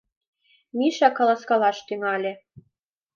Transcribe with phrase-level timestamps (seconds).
[0.77, 2.33] Миша каласкалаш тӱҥале.